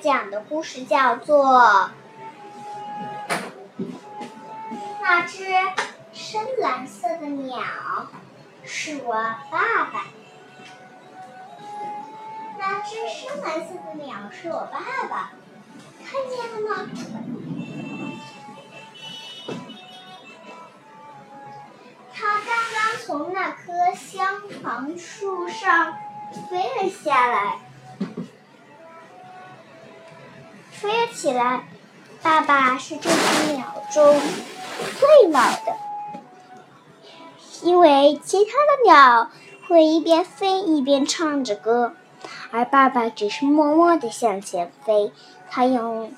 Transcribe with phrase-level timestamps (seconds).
[0.00, 1.44] 讲的故事叫做
[5.02, 5.44] 《那只
[6.12, 7.58] 深蓝色的鸟》，
[8.64, 9.12] 是我
[9.50, 10.06] 爸爸。
[12.58, 15.32] 那只深蓝色的鸟是我爸爸，
[16.02, 16.90] 看见了吗？
[22.14, 25.98] 它刚刚从那棵香房树上
[26.48, 27.58] 飞了下来。
[30.80, 31.68] 飞起来，
[32.22, 34.18] 爸爸是这只鸟中
[34.98, 35.76] 最老的，
[37.60, 39.30] 因为其他的鸟
[39.68, 41.92] 会一边飞一边唱着歌，
[42.50, 45.12] 而爸爸只是默默地向前飞。
[45.50, 46.14] 他用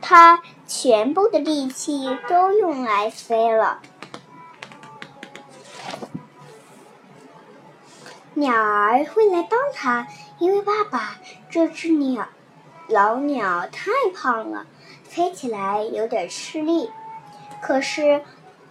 [0.00, 3.78] 他全部的力气都用来飞了。
[8.34, 10.08] 鸟儿会来帮他，
[10.40, 11.16] 因为爸爸
[11.48, 12.26] 这只鸟。
[12.92, 14.66] 老鸟太胖了，
[15.02, 16.90] 飞起来有点吃力。
[17.62, 18.22] 可是，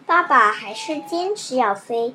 [0.06, 2.14] 爸爸还是坚持要飞。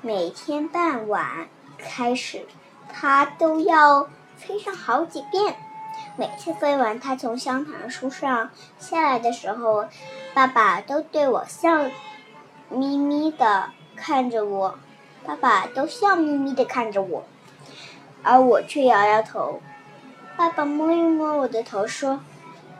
[0.00, 2.44] 每天傍晚开始，
[2.92, 5.54] 他都要飞上好几遍。
[6.16, 9.86] 每次飞完，他从香檀树上下来的时候，
[10.34, 11.84] 爸爸都对我笑
[12.68, 14.78] 眯眯的看着我。
[15.24, 17.24] 爸爸都笑眯眯的看着我，
[18.24, 19.62] 而我却摇摇头。
[20.36, 22.20] 爸爸摸一摸我的头，说：“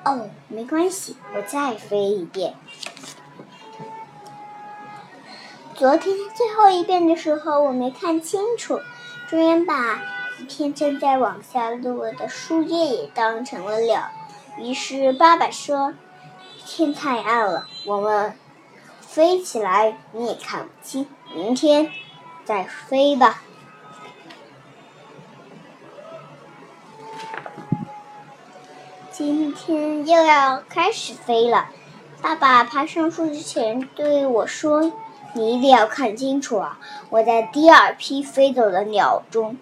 [0.04, 2.54] 哦，没关系，我再飞一遍。”
[5.74, 8.80] 昨天最后一遍的时候，我没看清楚，
[9.28, 10.02] 朱元把
[10.40, 14.08] 一片正在往下落的树叶也当成了鸟。
[14.58, 15.94] 于是爸爸说
[16.66, 18.36] ：“天太暗了，我们
[19.00, 21.90] 飞起来你也看不清，明天
[22.44, 23.42] 再飞吧。”
[29.16, 31.68] 今天又要开始飞了，
[32.20, 34.92] 爸爸爬上树之前对我说
[35.34, 36.80] ：“你一定要看清楚啊！
[37.10, 39.56] 我在第二批飞走的鸟中。”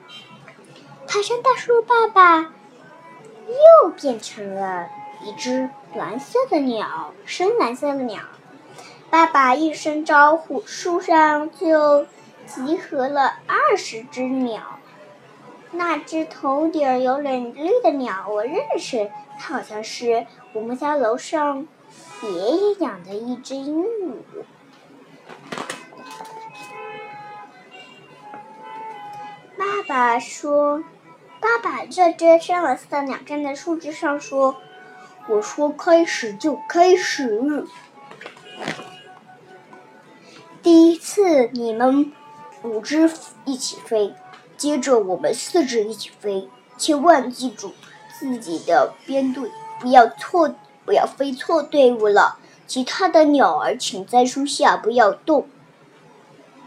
[1.07, 4.87] 爬上大树，爸爸又变成了
[5.23, 8.23] 一只蓝色的鸟，深蓝色的鸟。
[9.11, 12.07] 爸爸一声招呼，树上就
[12.47, 14.79] 集合了二十只鸟。
[15.73, 19.11] 那只头顶有点绿的鸟，我认识。
[19.39, 21.67] 它好像是我们家楼上
[22.23, 24.17] 爷爷养的一只鹦鹉。
[29.57, 30.85] 爸爸说
[31.41, 34.57] ：“爸爸，这只深蓝色的鸟站在树枝上说，
[35.27, 37.67] 我说开始就开始。
[40.63, 42.13] 第一次你们
[42.63, 43.11] 五只
[43.45, 44.15] 一起飞。”
[44.63, 47.73] 接着我们四只一起飞，千万记住
[48.17, 49.51] 自己的编队，
[49.81, 52.39] 不要错，不要飞错队伍了。
[52.69, 55.49] 其他的鸟儿请在树下不要动，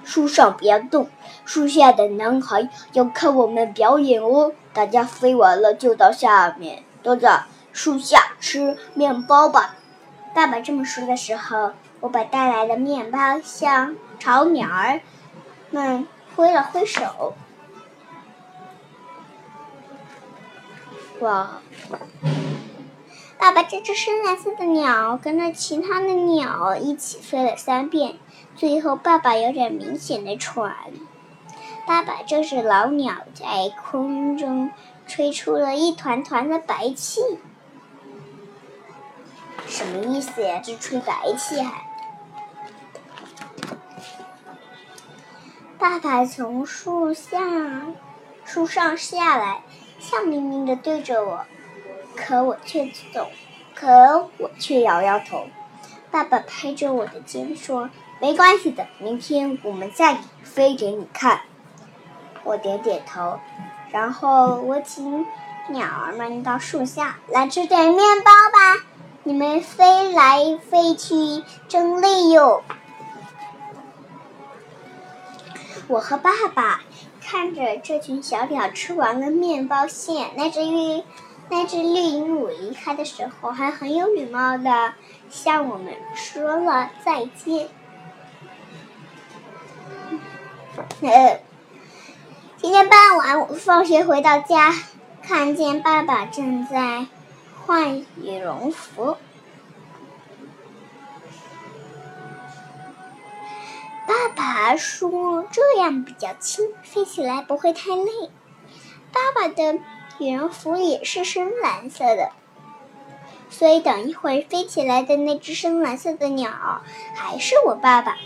[0.03, 1.07] 树上不要动。
[1.45, 4.51] 树下的男孩要看我们表演哦。
[4.73, 9.77] 大家飞完了就到下面，都在树下吃面包吧。
[10.33, 14.99] 爸爸这么说的时候，我把带来的面包向朝鸟儿
[15.69, 16.05] 们
[16.35, 17.35] 挥了挥手。
[21.21, 21.61] 哇！
[23.37, 28.17] 爸爸这只深蓝色的鸟跟着其他的鸟一起飞了三遍，
[28.55, 30.75] 最后爸爸有点明显的喘。
[31.85, 34.71] 爸爸这只老鸟在空中
[35.05, 37.21] 吹出了一团团的白气，
[39.67, 40.59] 什么意思呀？
[40.63, 41.85] 这吹白气还？
[45.77, 47.39] 爸爸从树下
[48.43, 49.61] 树上下来。
[50.05, 51.45] 笑眯眯的对着我，
[52.15, 53.31] 可我却总，
[53.73, 55.47] 可我却摇摇头。
[56.11, 57.89] 爸爸拍着我的肩说
[58.21, 61.41] ：“没关系的，明天我们再飞给你看。”
[62.45, 63.39] 我点点头，
[63.89, 65.25] 然后我请
[65.69, 68.85] 鸟儿们到树下来吃点面包吧。
[69.23, 72.63] 你们飞来飞去真累哟。
[75.87, 76.81] 我和爸爸。
[77.35, 81.03] 看着这群小鸟吃完了面包屑，那只绿
[81.49, 84.93] 那只绿鹦鹉离开的时候，还很有礼貌的
[85.29, 87.67] 向我们说了再见。
[92.55, 94.73] 今天傍晚我放学回到家，
[95.21, 97.05] 看见爸爸正在
[97.65, 99.17] 换羽绒服。
[104.35, 108.11] 爸爸说：“这样比较轻，飞起来不会太累。”
[109.13, 109.79] 爸爸的
[110.19, 112.31] 羽绒服也是深蓝色的。
[113.49, 116.81] 所以，等一会儿飞起来的那只深蓝色的鸟，
[117.15, 118.17] 还是我爸爸。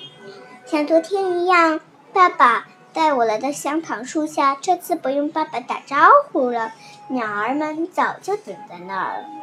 [0.65, 1.81] 像昨天一样，
[2.13, 4.57] 爸爸带我来到香糖树下。
[4.59, 5.97] 这次不用爸爸打招
[6.31, 6.71] 呼了，
[7.09, 9.38] 鸟儿们早就等在那儿了。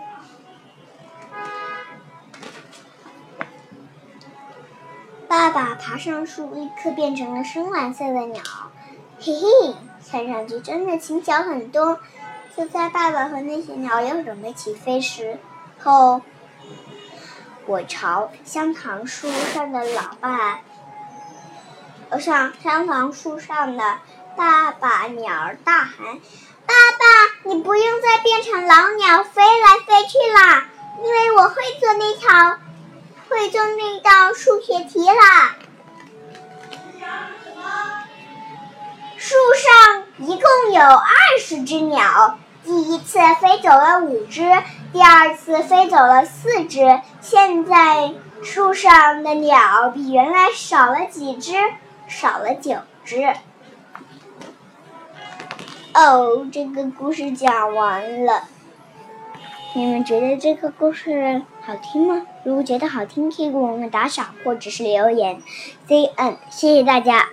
[5.28, 8.43] 爸爸爬上树，立刻变成了深蓝色的鸟。
[9.19, 9.75] 嘿嘿，
[10.11, 11.99] 看上去真的轻巧很多。
[12.56, 15.38] 就在爸爸和那些鸟要准备起飞时，
[15.82, 16.23] 后，
[17.67, 20.61] 我朝香糖树上的老爸，
[22.19, 23.99] 上香糖树上的
[24.37, 26.19] 爸爸鸟儿大喊
[26.64, 27.05] ：“爸爸，
[27.50, 30.67] 你不用再变成老鸟飞来飞去啦，
[31.05, 32.58] 因为我会做那条，
[33.36, 35.56] 会做那道数学题啦。”
[39.18, 41.04] 树上一共有二
[41.38, 42.38] 十只鸟。
[42.64, 44.42] 第一次飞走了五只，
[44.92, 51.52] 第二次飞走了四只，现在树上的鸟比原来少了几只，
[52.08, 53.34] 少了九只。
[55.94, 58.44] 哦，这个故事讲完了，
[59.76, 62.23] 你们觉得这个故事好听吗？
[62.44, 65.43] 如果觉得好听，可以给我们打赏或者是留言。
[65.87, 67.28] C N，谢谢大家。